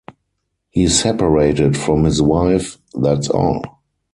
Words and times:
He 0.71 0.87
separated 0.87 1.77
from 1.77 2.05
his 2.05 2.23
wife, 2.23 2.79
that’s 2.95 3.29
all. 3.29 3.83